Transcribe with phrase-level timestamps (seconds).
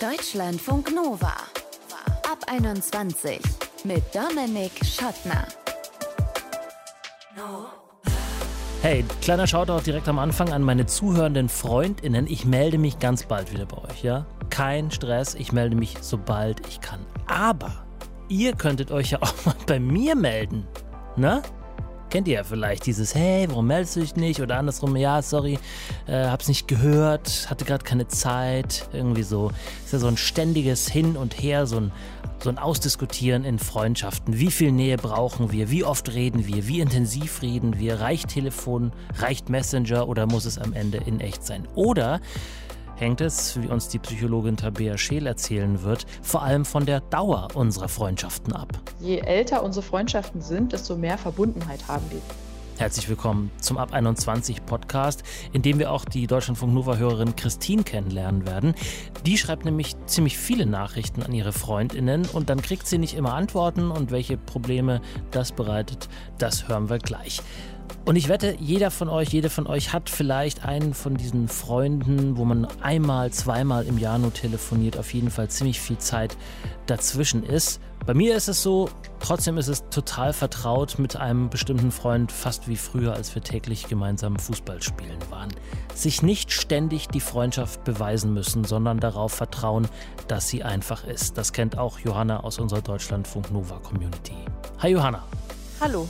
[0.00, 1.34] Deutschlandfunk Nova.
[2.30, 3.40] Ab 21
[3.82, 5.44] mit Dominik Schottner.
[8.80, 12.28] Hey, kleiner Shoutout direkt am Anfang an meine zuhörenden FreundInnen.
[12.28, 14.24] Ich melde mich ganz bald wieder bei euch, ja?
[14.50, 17.00] Kein Stress, ich melde mich sobald ich kann.
[17.26, 17.84] Aber
[18.28, 20.64] ihr könntet euch ja auch mal bei mir melden,
[21.16, 21.42] ne?
[22.10, 24.40] Kennt ihr ja vielleicht dieses, hey, warum meldest du dich nicht?
[24.40, 25.58] Oder andersrum, ja, sorry,
[26.06, 28.88] äh, hab's nicht gehört, hatte gerade keine Zeit.
[28.94, 29.50] Irgendwie so.
[29.84, 31.92] Ist ja so ein ständiges Hin und Her, so ein,
[32.42, 34.38] so ein Ausdiskutieren in Freundschaften.
[34.38, 35.70] Wie viel Nähe brauchen wir?
[35.70, 36.66] Wie oft reden wir?
[36.66, 38.00] Wie intensiv reden wir?
[38.00, 38.92] Reicht Telefon?
[39.18, 40.08] Reicht Messenger?
[40.08, 41.68] Oder muss es am Ende in echt sein?
[41.74, 42.20] Oder
[42.98, 47.48] hängt es, wie uns die Psychologin Tabea Scheel erzählen wird, vor allem von der Dauer
[47.54, 48.68] unserer Freundschaften ab.
[49.00, 52.20] Je älter unsere Freundschaften sind, desto mehr Verbundenheit haben wir.
[52.76, 57.82] Herzlich willkommen zum Ab 21 Podcast, in dem wir auch die Deutschlandfunk Nova Hörerin Christine
[57.82, 58.74] kennenlernen werden.
[59.26, 63.34] Die schreibt nämlich ziemlich viele Nachrichten an ihre Freundinnen und dann kriegt sie nicht immer
[63.34, 65.00] Antworten und welche Probleme
[65.32, 67.42] das bereitet, das hören wir gleich.
[68.04, 72.36] Und ich wette, jeder von euch, jede von euch hat vielleicht einen von diesen Freunden,
[72.38, 76.36] wo man einmal, zweimal im Jahr nur telefoniert, auf jeden Fall ziemlich viel Zeit
[76.86, 77.80] dazwischen ist.
[78.06, 78.88] Bei mir ist es so,
[79.20, 83.86] trotzdem ist es total vertraut mit einem bestimmten Freund, fast wie früher, als wir täglich
[83.88, 85.50] gemeinsam Fußball spielen waren.
[85.94, 89.86] Sich nicht ständig die Freundschaft beweisen müssen, sondern darauf vertrauen,
[90.28, 91.36] dass sie einfach ist.
[91.36, 94.32] Das kennt auch Johanna aus unserer Deutschlandfunk Nova Community.
[94.78, 95.22] Hi Johanna.
[95.80, 96.08] Hallo.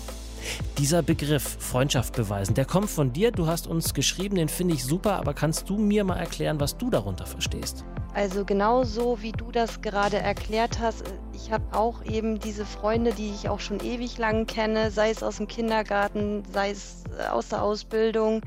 [0.79, 3.33] Dieser Begriff Freundschaft beweisen, der kommt von dir.
[3.33, 6.77] Du hast uns geschrieben, den finde ich super, aber kannst du mir mal erklären, was
[6.77, 7.85] du darunter verstehst?
[8.15, 11.05] Also genau so, wie du das gerade erklärt hast.
[11.35, 15.23] Ich habe auch eben diese Freunde, die ich auch schon ewig lang kenne, sei es
[15.23, 18.43] aus dem Kindergarten, sei es äh, aus der Ausbildung,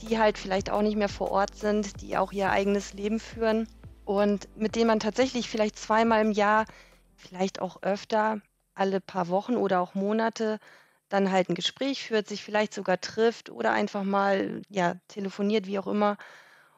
[0.00, 3.68] die halt vielleicht auch nicht mehr vor Ort sind, die auch ihr eigenes Leben führen
[4.04, 6.64] und mit denen man tatsächlich vielleicht zweimal im Jahr,
[7.16, 8.40] vielleicht auch öfter,
[8.74, 10.58] alle paar Wochen oder auch Monate
[11.08, 15.78] dann halt ein Gespräch führt, sich vielleicht sogar trifft oder einfach mal ja telefoniert, wie
[15.78, 16.16] auch immer.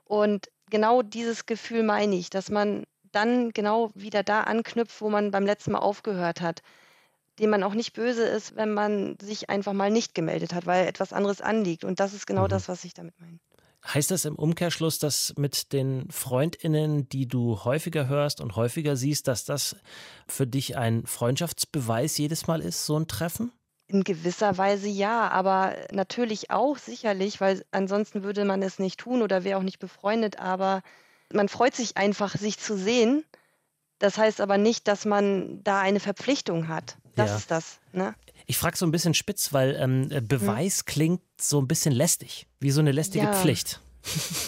[0.04, 5.30] Und genau dieses Gefühl meine ich, dass man dann genau wieder da anknüpft, wo man
[5.30, 6.62] beim letzten Mal aufgehört hat.
[7.38, 10.86] Dem man auch nicht böse ist, wenn man sich einfach mal nicht gemeldet hat, weil
[10.86, 11.84] etwas anderes anliegt.
[11.84, 12.48] Und das ist genau mhm.
[12.48, 13.38] das, was ich damit meine.
[13.86, 19.28] Heißt das im Umkehrschluss, dass mit den Freundinnen, die du häufiger hörst und häufiger siehst,
[19.28, 19.76] dass das
[20.26, 23.52] für dich ein Freundschaftsbeweis jedes Mal ist, so ein Treffen?
[23.88, 29.22] In gewisser Weise ja, aber natürlich auch sicherlich, weil ansonsten würde man es nicht tun
[29.22, 30.38] oder wäre auch nicht befreundet.
[30.38, 30.82] Aber
[31.32, 33.24] man freut sich einfach, sich zu sehen.
[33.98, 36.98] Das heißt aber nicht, dass man da eine Verpflichtung hat.
[37.16, 37.36] Das ja.
[37.36, 37.78] ist das.
[37.92, 38.14] Ne?
[38.46, 40.84] Ich frage so ein bisschen spitz, weil ähm, Beweis hm.
[40.86, 43.32] klingt so ein bisschen lästig, wie so eine lästige ja.
[43.32, 43.80] Pflicht.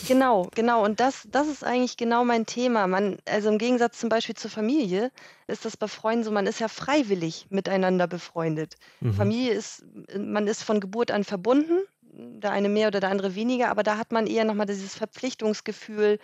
[0.06, 0.84] Genau, genau.
[0.84, 2.86] Und das, das ist eigentlich genau mein Thema.
[2.86, 5.10] Man, also im Gegensatz zum Beispiel zur Familie
[5.46, 8.76] ist das bei Freunden so, man ist ja freiwillig miteinander befreundet.
[9.00, 9.14] Mhm.
[9.14, 9.84] Familie ist,
[10.16, 13.98] man ist von Geburt an verbunden, der eine mehr oder der andere weniger, aber da
[13.98, 16.18] hat man eher nochmal dieses Verpflichtungsgefühl,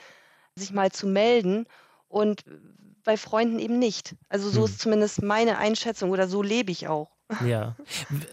[0.54, 1.66] sich mal zu melden.
[2.08, 2.44] Und
[3.06, 4.16] bei Freunden eben nicht.
[4.28, 4.66] Also so mhm.
[4.66, 7.15] ist zumindest meine Einschätzung oder so lebe ich auch.
[7.44, 7.76] Ja.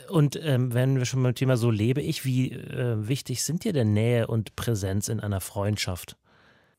[0.10, 3.74] Und ähm, wenn wir schon beim Thema so lebe ich, wie äh, wichtig sind dir
[3.74, 6.16] denn Nähe und Präsenz in einer Freundschaft?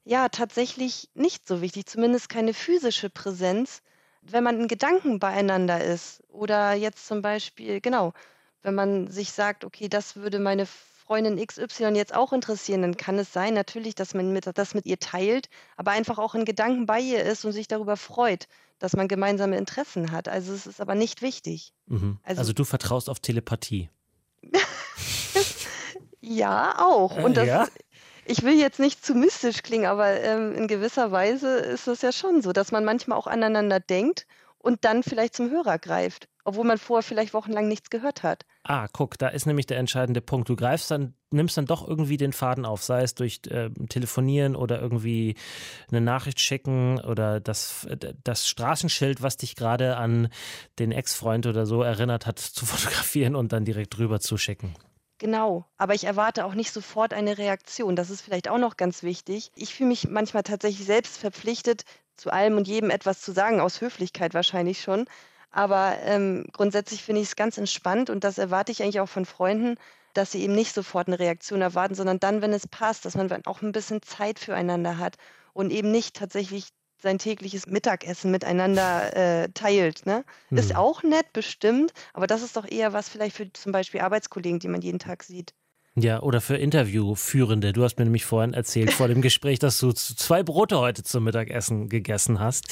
[0.04, 3.82] Ja, tatsächlich nicht so wichtig, zumindest keine physische Präsenz.
[4.22, 8.12] Wenn man in Gedanken beieinander ist oder jetzt zum Beispiel, genau,
[8.62, 10.66] wenn man sich sagt, okay, das würde meine
[11.06, 14.86] Freundin XY jetzt auch interessieren, dann kann es sein, natürlich, dass man mit, das mit
[14.86, 18.48] ihr teilt, aber einfach auch in Gedanken bei ihr ist und sich darüber freut,
[18.78, 20.28] dass man gemeinsame Interessen hat.
[20.28, 21.72] Also es ist aber nicht wichtig.
[21.86, 22.18] Mhm.
[22.22, 23.90] Also, also, du vertraust auf Telepathie.
[26.20, 27.16] ja, auch.
[27.16, 27.68] Und das, ja?
[28.24, 32.12] ich will jetzt nicht zu mystisch klingen, aber ähm, in gewisser Weise ist es ja
[32.12, 34.26] schon so, dass man manchmal auch aneinander denkt
[34.58, 38.44] und dann vielleicht zum Hörer greift, obwohl man vorher vielleicht wochenlang nichts gehört hat.
[38.62, 40.48] Ah, guck, da ist nämlich der entscheidende Punkt.
[40.48, 44.54] Du greifst dann, nimmst dann doch irgendwie den Faden auf, sei es durch äh, Telefonieren
[44.54, 45.34] oder irgendwie
[45.90, 47.86] eine Nachricht schicken oder das,
[48.22, 50.28] das Straßenschild, was dich gerade an
[50.78, 54.74] den Ex-Freund oder so erinnert hat, zu fotografieren und dann direkt drüber zu schicken.
[55.18, 57.96] Genau, aber ich erwarte auch nicht sofort eine Reaktion.
[57.96, 59.52] Das ist vielleicht auch noch ganz wichtig.
[59.54, 61.84] Ich fühle mich manchmal tatsächlich selbst verpflichtet,
[62.16, 65.06] zu allem und jedem etwas zu sagen, aus Höflichkeit wahrscheinlich schon.
[65.54, 69.24] Aber ähm, grundsätzlich finde ich es ganz entspannt und das erwarte ich eigentlich auch von
[69.24, 69.76] Freunden,
[70.12, 73.30] dass sie eben nicht sofort eine Reaktion erwarten, sondern dann, wenn es passt, dass man
[73.46, 75.14] auch ein bisschen Zeit füreinander hat
[75.52, 76.70] und eben nicht tatsächlich
[77.00, 80.06] sein tägliches Mittagessen miteinander äh, teilt.
[80.06, 80.24] Ne?
[80.48, 80.58] Hm.
[80.58, 84.58] Ist auch nett, bestimmt, aber das ist doch eher was vielleicht für zum Beispiel Arbeitskollegen,
[84.58, 85.54] die man jeden Tag sieht.
[85.96, 87.72] Ja, oder für Interviewführende.
[87.72, 91.22] Du hast mir nämlich vorhin erzählt vor dem Gespräch, dass du zwei Brote heute zum
[91.22, 92.66] Mittagessen gegessen hast.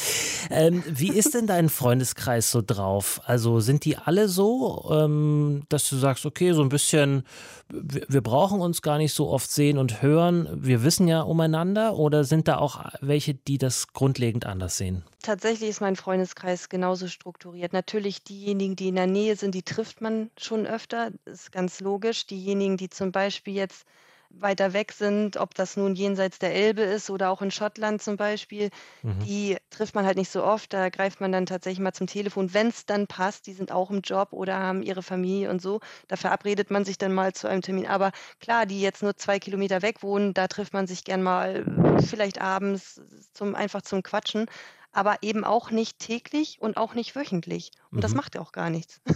[0.50, 3.20] Ähm, wie ist denn dein Freundeskreis so drauf?
[3.24, 7.22] Also sind die alle so, ähm, dass du sagst, okay, so ein bisschen,
[7.68, 11.96] wir, wir brauchen uns gar nicht so oft sehen und hören, wir wissen ja umeinander?
[11.96, 15.04] Oder sind da auch welche, die das grundlegend anders sehen?
[15.22, 17.72] Tatsächlich ist mein Freundeskreis genauso strukturiert.
[17.72, 22.26] Natürlich diejenigen, die in der Nähe sind, die trifft man schon öfter, ist ganz logisch.
[22.26, 23.86] Diejenigen, die zum Beispiel jetzt
[24.30, 28.16] weiter weg sind, ob das nun jenseits der Elbe ist oder auch in Schottland zum
[28.16, 28.70] Beispiel,
[29.02, 29.18] mhm.
[29.20, 30.72] die trifft man halt nicht so oft.
[30.72, 33.46] Da greift man dann tatsächlich mal zum Telefon, wenn es dann passt.
[33.46, 35.80] Die sind auch im Job oder haben ihre Familie und so.
[36.08, 37.86] Da verabredet man sich dann mal zu einem Termin.
[37.86, 41.64] Aber klar, die jetzt nur zwei Kilometer weg wohnen, da trifft man sich gern mal
[42.04, 43.00] vielleicht abends
[43.34, 44.46] zum, einfach zum Quatschen
[44.92, 47.72] aber eben auch nicht täglich und auch nicht wöchentlich.
[47.90, 48.00] Und mhm.
[48.02, 49.00] das macht ja auch gar nichts.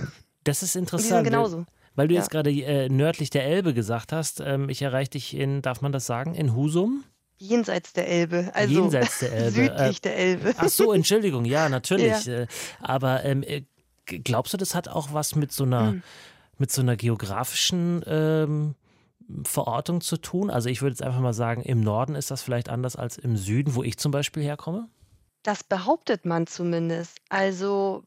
[0.44, 1.10] Das ist interessant.
[1.10, 1.66] Und die sind genauso.
[1.96, 2.20] Weil du ja.
[2.20, 5.90] jetzt gerade äh, nördlich der Elbe gesagt hast, ähm, ich erreiche dich in, darf man
[5.90, 7.02] das sagen, in Husum?
[7.38, 9.50] Jenseits der Elbe, also Jenseits der Elbe.
[9.50, 10.54] südlich äh, der Elbe.
[10.56, 12.26] Ach so, Entschuldigung, ja, natürlich.
[12.26, 12.42] Ja.
[12.42, 12.46] Äh,
[12.80, 13.62] aber ähm, äh,
[14.04, 16.02] glaubst du, das hat auch was mit so einer, hm.
[16.58, 18.76] mit so einer geografischen ähm,
[19.44, 20.48] Verortung zu tun?
[20.48, 23.36] Also ich würde jetzt einfach mal sagen, im Norden ist das vielleicht anders als im
[23.36, 24.88] Süden, wo ich zum Beispiel herkomme?
[25.46, 27.18] Das behauptet man zumindest.
[27.28, 28.02] Also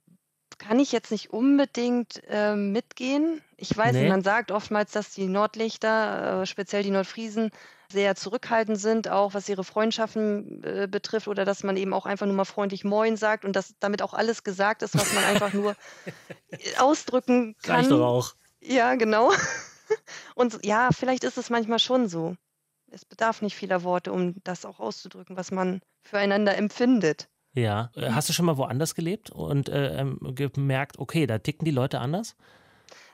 [0.58, 3.42] kann ich jetzt nicht unbedingt äh, mitgehen.
[3.56, 4.10] Ich weiß, nee.
[4.10, 7.52] man sagt oftmals, dass die Nordlichter, äh, speziell die Nordfriesen,
[7.90, 12.26] sehr zurückhaltend sind, auch was ihre Freundschaften äh, betrifft oder dass man eben auch einfach
[12.26, 15.54] nur mal freundlich Moin sagt und dass damit auch alles gesagt ist, was man einfach
[15.54, 15.78] nur
[16.78, 17.78] ausdrücken kann.
[17.78, 18.34] Reicht doch auch.
[18.60, 19.32] Ja, genau.
[20.36, 22.36] Und ja, vielleicht ist es manchmal schon so
[22.92, 27.30] es bedarf nicht vieler Worte, um das auch auszudrücken, was man füreinander empfindet.
[27.54, 27.92] Ja.
[27.96, 31.72] Äh, hast du schon mal woanders gelebt und äh, ähm, gemerkt, okay, da ticken die
[31.72, 32.36] Leute anders?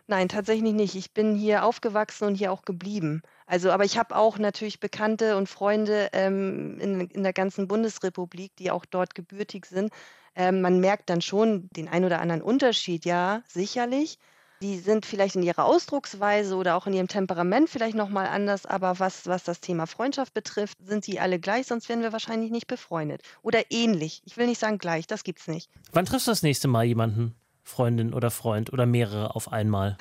[0.07, 0.95] Nein, tatsächlich nicht.
[0.95, 3.23] Ich bin hier aufgewachsen und hier auch geblieben.
[3.47, 8.55] Also, aber ich habe auch natürlich Bekannte und Freunde ähm, in, in der ganzen Bundesrepublik,
[8.57, 9.91] die auch dort gebürtig sind.
[10.35, 14.19] Ähm, man merkt dann schon den ein oder anderen Unterschied, ja, sicherlich.
[14.61, 18.99] Die sind vielleicht in ihrer Ausdrucksweise oder auch in ihrem Temperament vielleicht nochmal anders, aber
[18.99, 22.67] was, was das Thema Freundschaft betrifft, sind die alle gleich, sonst wären wir wahrscheinlich nicht
[22.67, 23.21] befreundet.
[23.41, 24.21] Oder ähnlich.
[24.25, 25.69] Ich will nicht sagen gleich, das gibt's nicht.
[25.91, 27.35] Wann triffst du das nächste Mal jemanden?
[27.63, 29.97] Freundin oder Freund oder mehrere auf einmal?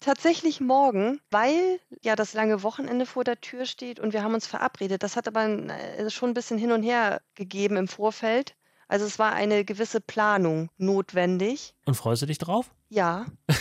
[0.00, 4.46] Tatsächlich morgen, weil ja das lange Wochenende vor der Tür steht und wir haben uns
[4.46, 5.02] verabredet.
[5.02, 8.54] Das hat aber äh, schon ein bisschen hin und her gegeben im Vorfeld.
[8.88, 11.74] Also es war eine gewisse Planung notwendig.
[11.84, 12.70] Und freust du dich drauf?
[12.90, 13.26] Ja.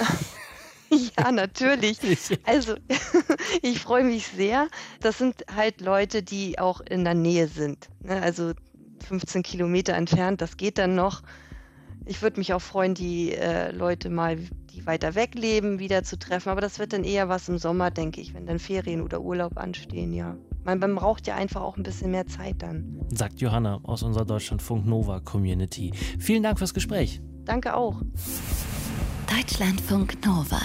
[0.90, 2.00] ja, natürlich.
[2.46, 2.76] Also
[3.62, 4.68] ich freue mich sehr.
[5.02, 7.88] Das sind halt Leute, die auch in der Nähe sind.
[8.02, 8.22] Ne?
[8.22, 8.54] Also
[9.08, 11.22] 15 Kilometer entfernt, das geht dann noch.
[12.06, 14.38] Ich würde mich auch freuen, die äh, Leute mal,
[14.74, 16.50] die weiter weg leben, wieder zu treffen.
[16.50, 19.58] Aber das wird dann eher was im Sommer, denke ich, wenn dann Ferien oder Urlaub
[19.58, 20.36] anstehen, ja.
[20.64, 23.00] Man, man braucht ja einfach auch ein bisschen mehr Zeit dann.
[23.14, 25.94] Sagt Johanna aus unserer Deutschlandfunk Nova Community.
[26.20, 27.22] Vielen Dank fürs Gespräch.
[27.46, 28.02] Danke auch.
[29.40, 30.60] Deutschlandfunk Nova.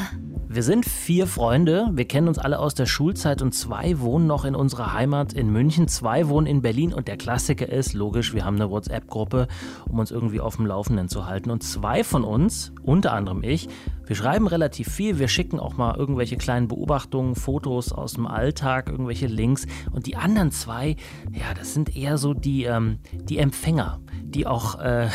[0.49, 4.45] Wir sind vier Freunde, wir kennen uns alle aus der Schulzeit und zwei wohnen noch
[4.45, 8.45] in unserer Heimat in München, zwei wohnen in Berlin und der Klassiker ist, logisch, wir
[8.45, 9.47] haben eine WhatsApp-Gruppe,
[9.89, 11.53] um uns irgendwie auf dem Laufenden zu halten.
[11.53, 13.69] Und zwei von uns, unter anderem ich,
[14.07, 18.89] wir schreiben relativ viel, wir schicken auch mal irgendwelche kleinen Beobachtungen, Fotos aus dem Alltag,
[18.89, 19.67] irgendwelche Links.
[19.93, 20.97] Und die anderen zwei,
[21.33, 25.09] ja, das sind eher so die, ähm, die Empfänger, die auch, äh,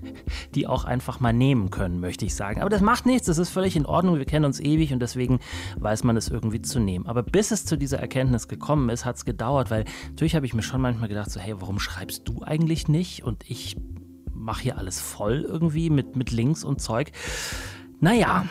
[0.54, 2.60] die auch einfach mal nehmen können, möchte ich sagen.
[2.60, 5.40] Aber das macht nichts, das ist völlig in Ordnung, wir kennen uns ewig und deswegen
[5.78, 7.06] weiß man es irgendwie zu nehmen.
[7.06, 10.54] Aber bis es zu dieser Erkenntnis gekommen ist, hat es gedauert, weil natürlich habe ich
[10.54, 13.24] mir schon manchmal gedacht, so, hey, warum schreibst du eigentlich nicht?
[13.24, 13.76] Und ich
[14.32, 17.12] mache hier alles voll irgendwie mit, mit Links und Zeug.
[18.00, 18.46] Naja,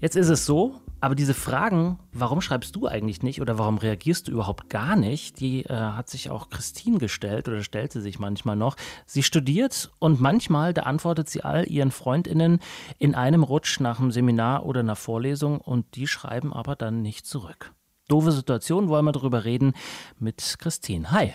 [0.00, 4.26] jetzt ist es so, aber diese Fragen, warum schreibst du eigentlich nicht oder warum reagierst
[4.26, 8.18] du überhaupt gar nicht, die äh, hat sich auch Christine gestellt oder stellt sie sich
[8.18, 8.76] manchmal noch.
[9.04, 12.58] Sie studiert und manchmal, da antwortet sie all ihren Freundinnen
[12.98, 17.26] in einem Rutsch nach einem Seminar oder einer Vorlesung und die schreiben aber dann nicht
[17.26, 17.74] zurück.
[18.08, 19.74] Doofe Situation, wollen wir darüber reden
[20.18, 21.10] mit Christine.
[21.10, 21.34] Hi.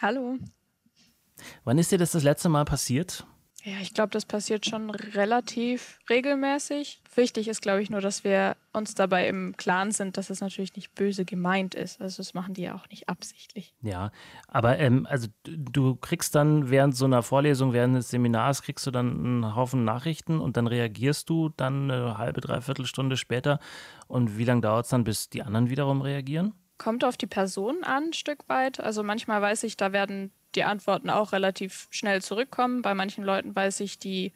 [0.00, 0.38] Hallo.
[1.64, 3.26] Wann ist dir das das letzte Mal passiert?
[3.62, 7.02] Ja, ich glaube, das passiert schon relativ regelmäßig.
[7.14, 10.74] Wichtig ist, glaube ich, nur, dass wir uns dabei im Klaren sind, dass es natürlich
[10.76, 12.00] nicht böse gemeint ist.
[12.00, 13.74] Also das machen die ja auch nicht absichtlich.
[13.82, 14.12] Ja,
[14.48, 18.90] aber ähm, also du kriegst dann während so einer Vorlesung, während des Seminars, kriegst du
[18.90, 23.58] dann einen Haufen Nachrichten und dann reagierst du dann eine halbe, dreiviertel Stunde später.
[24.06, 26.54] Und wie lange dauert es dann, bis die anderen wiederum reagieren?
[26.78, 28.80] Kommt auf die Person an, ein Stück weit.
[28.80, 32.82] Also manchmal weiß ich, da werden die Antworten auch relativ schnell zurückkommen.
[32.82, 34.32] Bei manchen Leuten weiß ich, die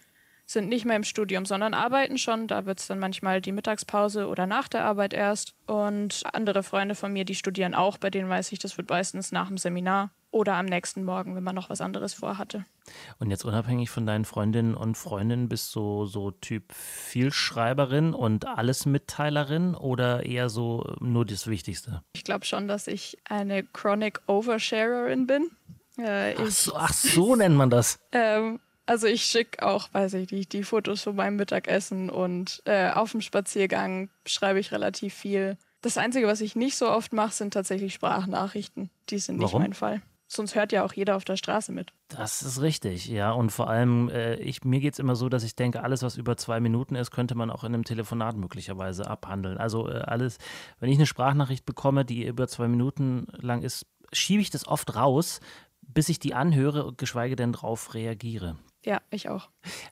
[0.46, 2.46] sind nicht mehr im Studium, sondern arbeiten schon.
[2.46, 5.54] Da wird es dann manchmal die Mittagspause oder nach der Arbeit erst.
[5.66, 7.98] Und andere Freunde von mir, die studieren auch.
[7.98, 11.44] Bei denen weiß ich, das wird meistens nach dem Seminar oder am nächsten Morgen, wenn
[11.44, 12.64] man noch was anderes vorhatte.
[13.18, 19.76] Und jetzt unabhängig von deinen Freundinnen und Freundinnen, bist du so Typ Vielschreiberin und Allesmitteilerin
[19.76, 22.02] oder eher so nur das Wichtigste?
[22.14, 25.50] Ich glaube schon, dass ich eine Chronic Oversharerin bin.
[25.98, 27.98] Äh, ach, so, ach, so, nennt man das.
[28.12, 32.90] Ähm, also ich schicke auch, weiß ich nicht, die Fotos von meinem Mittagessen und äh,
[32.90, 35.56] auf dem Spaziergang schreibe ich relativ viel.
[35.80, 38.90] Das Einzige, was ich nicht so oft mache, sind tatsächlich Sprachnachrichten.
[39.10, 39.62] Die sind Warum?
[39.62, 40.02] nicht mein Fall.
[40.26, 41.92] Sonst hört ja auch jeder auf der Straße mit.
[42.08, 43.32] Das ist richtig, ja.
[43.32, 46.16] Und vor allem, äh, ich, mir geht es immer so, dass ich denke, alles, was
[46.16, 49.58] über zwei Minuten ist, könnte man auch in einem Telefonat möglicherweise abhandeln.
[49.58, 50.38] Also äh, alles,
[50.80, 54.96] wenn ich eine Sprachnachricht bekomme, die über zwei Minuten lang ist, schiebe ich das oft
[54.96, 55.40] raus,
[55.94, 58.56] bis ich die anhöre, geschweige denn darauf reagiere.
[58.84, 59.48] Ja, ich auch.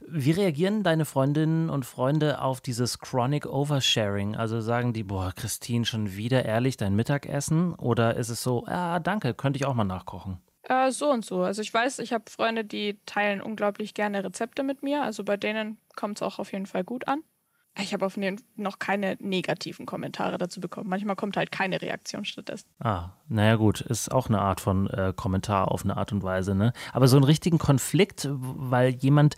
[0.06, 4.36] Wie reagieren deine Freundinnen und Freunde auf dieses Chronic Oversharing?
[4.36, 7.74] Also sagen die, boah, Christine, schon wieder ehrlich dein Mittagessen?
[7.74, 10.42] Oder ist es so, ja, danke, könnte ich auch mal nachkochen?
[10.64, 11.42] Äh, so und so.
[11.42, 15.02] Also ich weiß, ich habe Freunde, die teilen unglaublich gerne Rezepte mit mir.
[15.02, 17.22] Also bei denen kommt es auch auf jeden Fall gut an.
[17.78, 20.90] Ich habe auf den noch keine negativen Kommentare dazu bekommen.
[20.90, 22.68] Manchmal kommt halt keine Reaktion stattdessen.
[22.80, 26.54] Ah, naja gut, ist auch eine Art von äh, Kommentar auf eine Art und Weise,
[26.54, 26.74] ne?
[26.92, 29.36] Aber so einen richtigen Konflikt, weil jemand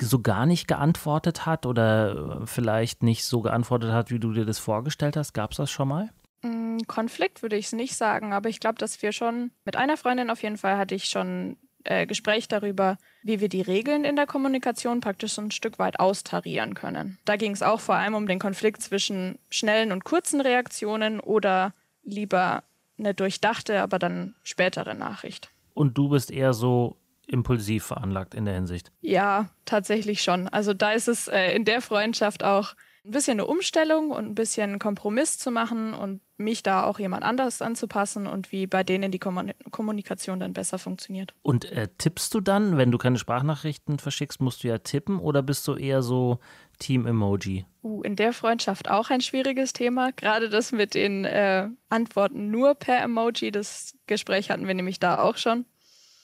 [0.00, 4.58] so gar nicht geantwortet hat oder vielleicht nicht so geantwortet hat, wie du dir das
[4.58, 6.10] vorgestellt hast, gab es das schon mal?
[6.42, 9.96] Mm, Konflikt würde ich es nicht sagen, aber ich glaube, dass wir schon mit einer
[9.96, 14.16] Freundin auf jeden Fall hatte ich schon äh, Gespräch darüber, wie wir die Regeln in
[14.16, 17.18] der Kommunikation praktisch so ein Stück weit austarieren können.
[17.24, 21.72] Da ging es auch vor allem um den Konflikt zwischen schnellen und kurzen Reaktionen oder
[22.02, 22.64] lieber
[22.98, 25.50] eine durchdachte, aber dann spätere Nachricht.
[25.74, 26.96] Und du bist eher so
[27.26, 28.92] impulsiv veranlagt in der Hinsicht?
[29.00, 30.48] Ja, tatsächlich schon.
[30.48, 32.74] Also da ist es äh, in der Freundschaft auch
[33.04, 37.24] ein bisschen eine Umstellung und ein bisschen Kompromiss zu machen und mich da auch jemand
[37.24, 41.34] anders anzupassen und wie bei denen die Kommunikation dann besser funktioniert.
[41.42, 45.42] Und äh, tippst du dann, wenn du keine Sprachnachrichten verschickst, musst du ja tippen oder
[45.42, 46.38] bist du eher so
[46.78, 47.64] Team Emoji?
[47.82, 50.12] Uh, in der Freundschaft auch ein schwieriges Thema.
[50.12, 55.18] Gerade das mit den äh, Antworten nur per Emoji, das Gespräch hatten wir nämlich da
[55.18, 55.64] auch schon.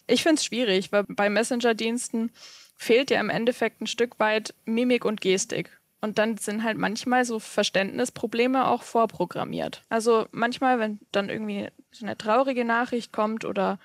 [0.07, 2.31] Ich finde es schwierig, weil bei Messenger-Diensten
[2.77, 5.78] fehlt ja im Endeffekt ein Stück weit Mimik und Gestik.
[6.01, 9.83] Und dann sind halt manchmal so Verständnisprobleme auch vorprogrammiert.
[9.89, 13.79] Also manchmal, wenn dann irgendwie so eine traurige Nachricht kommt oder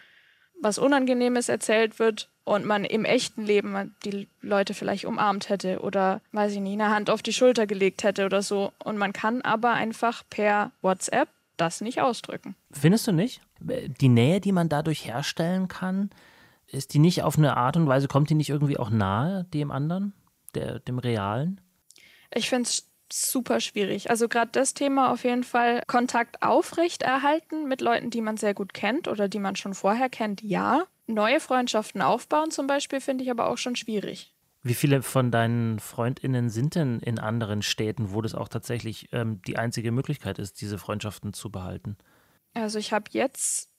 [0.62, 6.22] was Unangenehmes erzählt wird und man im echten Leben die Leute vielleicht umarmt hätte oder,
[6.32, 8.74] weiß ich nicht, eine Hand auf die Schulter gelegt hätte oder so.
[8.84, 12.56] Und man kann aber einfach per WhatsApp das nicht ausdrücken.
[12.72, 13.42] Findest du nicht?
[13.60, 16.10] Die Nähe, die man dadurch herstellen kann,
[16.68, 19.72] ist die nicht auf eine Art und Weise, kommt die nicht irgendwie auch nahe dem
[19.72, 20.14] anderen,
[20.56, 21.62] der, dem Realen?
[22.34, 24.10] Ich finde es super schwierig.
[24.10, 28.54] Also gerade das Thema auf jeden Fall Kontakt aufrecht erhalten mit Leuten, die man sehr
[28.54, 30.86] gut kennt oder die man schon vorher kennt, ja.
[31.06, 34.34] Neue Freundschaften aufbauen zum Beispiel finde ich aber auch schon schwierig.
[34.64, 39.42] Wie viele von deinen FreundInnen sind denn in anderen Städten, wo das auch tatsächlich ähm,
[39.46, 41.98] die einzige Möglichkeit ist, diese Freundschaften zu behalten?
[42.54, 43.70] Also ich habe jetzt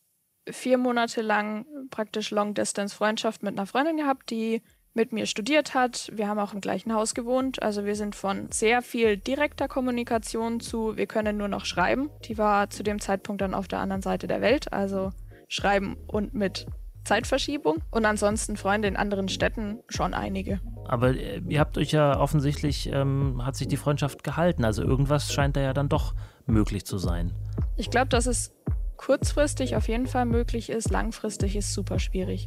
[0.46, 4.62] vier Monate lang praktisch Long-Distance-Freundschaft mit einer Freundin gehabt, die
[4.94, 6.10] mit mir studiert hat.
[6.14, 7.62] Wir haben auch im gleichen Haus gewohnt.
[7.62, 12.10] Also wir sind von sehr viel direkter Kommunikation zu, wir können nur noch schreiben.
[12.24, 14.72] Die war zu dem Zeitpunkt dann auf der anderen Seite der Welt.
[14.72, 15.12] Also
[15.48, 16.66] schreiben und mit
[17.04, 17.82] Zeitverschiebung.
[17.90, 20.60] Und ansonsten Freunde in anderen Städten schon einige.
[20.86, 24.64] Aber äh, ihr habt euch ja offensichtlich, ähm, hat sich die Freundschaft gehalten.
[24.64, 26.14] Also irgendwas scheint da ja dann doch
[26.46, 27.32] möglich zu sein.
[27.76, 28.54] Ich glaube, dass es
[28.96, 30.90] kurzfristig auf jeden Fall möglich ist.
[30.90, 32.46] Langfristig ist super schwierig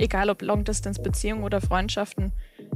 [0.00, 2.32] egal ob Long-Distance-Beziehungen oder Freundschaften,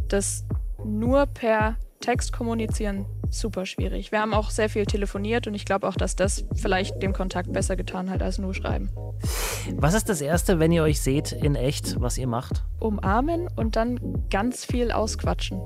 [0.09, 0.45] das
[0.85, 4.13] nur per Text kommunizieren super schwierig.
[4.13, 7.53] Wir haben auch sehr viel telefoniert und ich glaube auch, dass das vielleicht dem Kontakt
[7.53, 8.91] besser getan hat als nur schreiben.
[9.77, 12.63] Was ist das Erste, wenn ihr euch seht in echt, was ihr macht?
[12.79, 13.99] Umarmen und dann
[14.31, 15.61] ganz viel ausquatschen.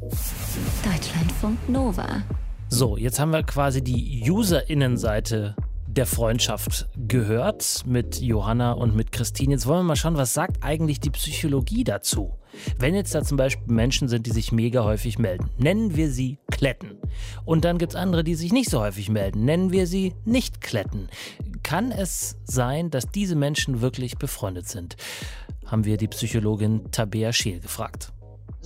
[0.85, 2.23] Deutschlandfunk Nova.
[2.69, 5.57] So, jetzt haben wir quasi die User-Innenseite
[5.99, 9.55] der Freundschaft gehört mit Johanna und mit Christine.
[9.55, 12.39] Jetzt wollen wir mal schauen, was sagt eigentlich die Psychologie dazu?
[12.79, 16.39] Wenn jetzt da zum Beispiel Menschen sind, die sich mega häufig melden, nennen wir sie
[16.53, 16.99] Kletten.
[17.45, 20.61] Und dann gibt es andere, die sich nicht so häufig melden, nennen wir sie nicht
[20.61, 21.09] Kletten.
[21.65, 24.97] Kann es sein, dass diese Menschen wirklich befreundet sind?
[25.67, 28.13] Haben wir die Psychologin Tabea Scheel gefragt.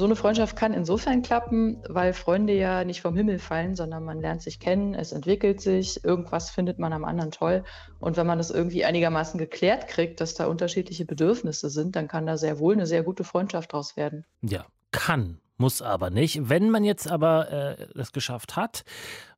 [0.02, 4.20] So eine Freundschaft kann insofern klappen, weil Freunde ja nicht vom Himmel fallen, sondern man
[4.20, 7.62] lernt sich kennen, es entwickelt sich, irgendwas findet man am anderen toll.
[8.00, 12.26] Und wenn man das irgendwie einigermaßen geklärt kriegt, dass da unterschiedliche Bedürfnisse sind, dann kann
[12.26, 14.24] da sehr wohl eine sehr gute Freundschaft draus werden.
[14.40, 16.48] Ja, kann muss aber nicht.
[16.48, 18.82] Wenn man jetzt aber äh, das geschafft hat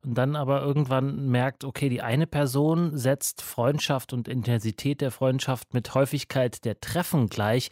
[0.03, 5.75] und dann aber irgendwann merkt, okay, die eine Person setzt Freundschaft und Intensität der Freundschaft
[5.75, 7.69] mit Häufigkeit der Treffen gleich,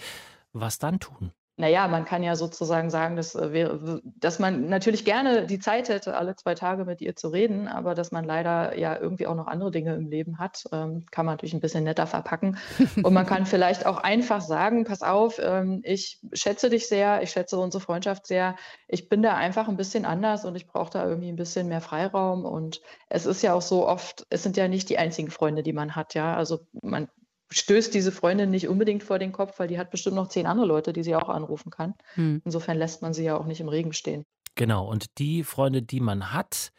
[0.52, 1.32] was dann tun?
[1.56, 5.88] Naja, man kann ja sozusagen sagen, dass, äh, wäre, dass man natürlich gerne die Zeit
[5.88, 9.36] hätte, alle zwei Tage mit ihr zu reden, aber dass man leider ja irgendwie auch
[9.36, 12.58] noch andere Dinge im Leben hat, ähm, kann man natürlich ein bisschen netter verpacken.
[13.04, 17.30] Und man kann vielleicht auch einfach sagen, pass auf, ähm, ich schätze dich sehr, ich
[17.30, 18.56] schätze unsere Freundschaft sehr,
[18.88, 21.82] ich bin da einfach ein bisschen anders und ich brauche da irgendwie ein bisschen mehr
[21.82, 22.46] Freiraum.
[22.46, 25.74] Und es ist ja auch so oft, es sind ja nicht die einzigen Freunde, die
[25.74, 26.36] man hat, ja.
[26.36, 27.10] Also man
[27.54, 30.66] stößt diese Freundin nicht unbedingt vor den Kopf, weil die hat bestimmt noch zehn andere
[30.66, 31.94] Leute, die sie auch anrufen kann.
[32.16, 32.42] Hm.
[32.44, 34.26] Insofern lässt man sie ja auch nicht im Regen stehen.
[34.56, 36.72] Genau, und die Freunde, die man hat,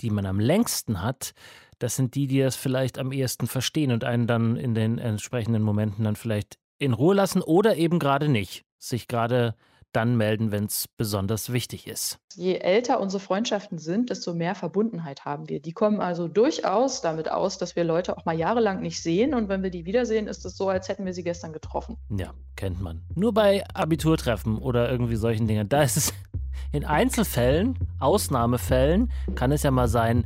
[0.00, 1.32] die man am längsten hat,
[1.78, 5.62] das sind die, die das vielleicht am ehesten verstehen und einen dann in den entsprechenden
[5.62, 9.54] Momenten dann vielleicht in Ruhe lassen oder eben gerade nicht, sich gerade
[9.96, 12.18] dann melden, wenn es besonders wichtig ist.
[12.34, 15.58] Je älter unsere Freundschaften sind, desto mehr Verbundenheit haben wir.
[15.58, 19.48] Die kommen also durchaus damit aus, dass wir Leute auch mal jahrelang nicht sehen und
[19.48, 21.96] wenn wir die wiedersehen, ist es so, als hätten wir sie gestern getroffen.
[22.14, 23.02] Ja, kennt man.
[23.14, 26.12] Nur bei Abiturtreffen oder irgendwie solchen Dingen, da ist es
[26.72, 30.24] in Einzelfällen, Ausnahmefällen, kann es ja mal sein,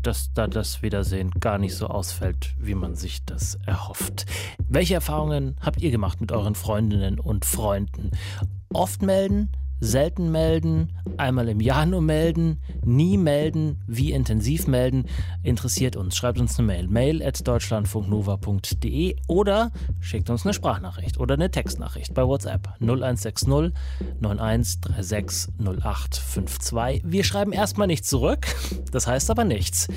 [0.00, 4.24] dass da das Wiedersehen gar nicht so ausfällt, wie man sich das erhofft.
[4.66, 8.10] Welche Erfahrungen habt ihr gemacht mit euren Freundinnen und Freunden?
[8.72, 9.50] Oft melden,
[9.80, 15.06] selten melden, einmal im Jahr nur melden, nie melden, wie intensiv melden,
[15.42, 16.16] interessiert uns.
[16.16, 22.14] Schreibt uns eine Mail, mail at deutschlandfunknova.de oder schickt uns eine Sprachnachricht oder eine Textnachricht
[22.14, 23.72] bei WhatsApp 0160
[24.20, 27.02] 9136 0852.
[27.04, 28.46] Wir schreiben erstmal nichts zurück,
[28.92, 29.88] das heißt aber nichts.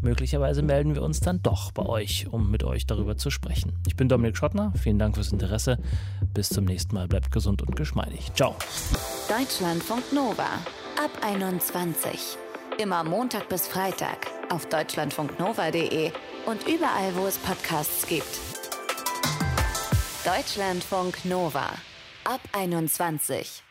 [0.00, 3.72] Möglicherweise melden wir uns dann doch bei euch, um mit euch darüber zu sprechen.
[3.86, 5.78] Ich bin Dominik Schottner, vielen Dank fürs Interesse.
[6.34, 8.32] Bis zum nächsten Mal, bleibt gesund und geschmeidig.
[8.34, 8.56] Ciao.
[9.28, 10.44] Deutschlandfunk Nova
[11.02, 12.36] ab 21.
[12.78, 16.12] Immer Montag bis Freitag auf deutschlandfunknova.de
[16.46, 18.38] und überall, wo es Podcasts gibt.
[20.24, 21.70] Deutschlandfunk Nova
[22.24, 23.65] ab 21.